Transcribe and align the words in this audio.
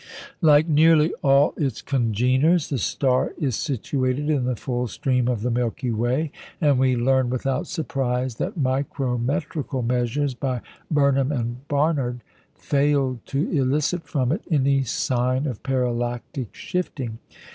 Like 0.41 0.67
nearly 0.67 1.13
all 1.23 1.53
its 1.57 1.79
congeners, 1.83 2.69
the 2.69 2.79
star 2.79 3.33
is 3.39 3.55
situated 3.55 4.31
in 4.31 4.45
the 4.45 4.55
full 4.55 4.87
stream 4.87 5.27
of 5.27 5.43
the 5.43 5.51
Milky 5.51 5.91
Way, 5.91 6.31
and 6.59 6.79
we 6.79 6.95
learn 6.95 7.29
without 7.29 7.67
surprise 7.67 8.37
that 8.37 8.57
micrometrical 8.57 9.83
measures 9.83 10.33
by 10.33 10.61
Burnham 10.89 11.31
and 11.31 11.67
Barnard 11.67 12.21
failed 12.55 13.23
to 13.27 13.47
elicit 13.51 14.01
from 14.05 14.31
it 14.31 14.41
any 14.49 14.81
sign 14.85 15.45
of 15.45 15.61
parallactic 15.61 16.55
shifting. 16.55 17.19